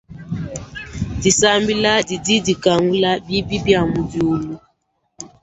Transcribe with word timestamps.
Disambila 1.21 1.91
didi 2.07 2.35
dikangula 2.47 3.11
bibi 3.27 3.57
bia 3.65 3.81
mudiulu. 3.91 4.53